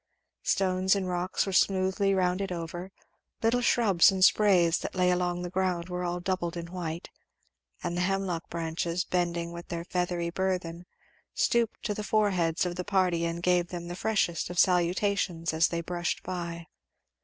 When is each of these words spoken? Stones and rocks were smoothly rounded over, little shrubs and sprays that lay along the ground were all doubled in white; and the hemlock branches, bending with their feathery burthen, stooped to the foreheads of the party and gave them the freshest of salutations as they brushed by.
Stones 0.41 0.95
and 0.95 1.07
rocks 1.07 1.45
were 1.45 1.53
smoothly 1.53 2.15
rounded 2.15 2.51
over, 2.51 2.91
little 3.43 3.61
shrubs 3.61 4.09
and 4.11 4.25
sprays 4.25 4.79
that 4.79 4.95
lay 4.95 5.11
along 5.11 5.43
the 5.43 5.49
ground 5.51 5.89
were 5.89 6.03
all 6.03 6.19
doubled 6.19 6.57
in 6.57 6.71
white; 6.71 7.11
and 7.83 7.95
the 7.95 8.01
hemlock 8.01 8.49
branches, 8.49 9.03
bending 9.03 9.51
with 9.51 9.67
their 9.67 9.85
feathery 9.85 10.31
burthen, 10.31 10.87
stooped 11.35 11.83
to 11.83 11.93
the 11.93 12.03
foreheads 12.03 12.65
of 12.65 12.77
the 12.77 12.83
party 12.83 13.25
and 13.25 13.43
gave 13.43 13.67
them 13.67 13.89
the 13.89 13.95
freshest 13.95 14.49
of 14.49 14.57
salutations 14.57 15.53
as 15.53 15.67
they 15.67 15.81
brushed 15.81 16.23
by. 16.23 16.65